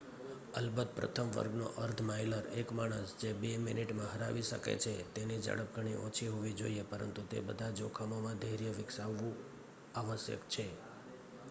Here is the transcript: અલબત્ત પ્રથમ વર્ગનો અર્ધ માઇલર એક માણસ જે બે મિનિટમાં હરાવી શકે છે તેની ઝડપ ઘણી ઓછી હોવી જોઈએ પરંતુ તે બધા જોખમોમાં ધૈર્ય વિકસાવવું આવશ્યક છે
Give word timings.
અલબત્ત 0.53 0.93
પ્રથમ 0.93 1.27
વર્ગનો 1.33 1.67
અર્ધ 1.77 2.01
માઇલર 2.01 2.45
એક 2.53 2.67
માણસ 2.71 3.13
જે 3.17 3.29
બે 3.33 3.51
મિનિટમાં 3.59 4.09
હરાવી 4.13 4.43
શકે 4.43 4.73
છે 4.77 4.93
તેની 5.13 5.39
ઝડપ 5.39 5.69
ઘણી 5.75 6.01
ઓછી 6.01 6.27
હોવી 6.27 6.55
જોઈએ 6.55 6.83
પરંતુ 6.89 7.21
તે 7.27 7.37
બધા 7.41 7.77
જોખમોમાં 7.77 8.41
ધૈર્ય 8.41 8.71
વિકસાવવું 8.71 9.35
આવશ્યક 9.95 10.41
છે 10.49 10.65